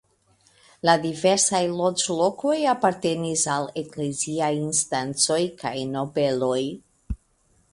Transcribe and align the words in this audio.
La 0.89 0.93
diversaj 1.01 1.59
loĝlokoj 1.81 2.55
apartenis 2.73 3.43
al 3.57 3.69
ekleziaj 3.83 4.49
instancoj 4.63 5.41
kaj 5.63 5.75
nobeloj. 5.93 6.61